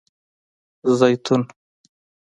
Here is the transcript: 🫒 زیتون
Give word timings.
🫒 0.85 0.91
زیتون 0.99 1.41